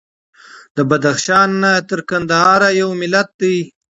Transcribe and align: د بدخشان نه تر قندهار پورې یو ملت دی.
د 0.75 0.77
بدخشان 0.89 1.49
نه 1.63 1.71
تر 1.89 1.99
قندهار 2.09 2.61
پورې 2.65 2.77
یو 2.81 2.89
ملت 3.01 3.29
دی. 3.41 3.57